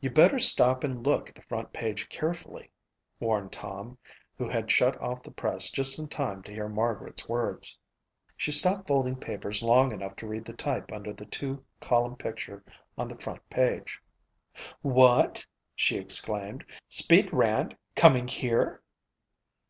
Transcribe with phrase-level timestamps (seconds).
[0.00, 2.70] "You'd better stop and look at the front page carefully,"
[3.18, 3.96] warned Tom,
[4.36, 7.78] who had shut off the press just in time to hear Margaret's words.
[8.36, 12.62] She stopped folding papers long enough to read the type under the two column picture
[12.98, 13.98] on the front page.
[14.82, 18.82] "What!" she exclaimed, "'Speed' Rand coming here?"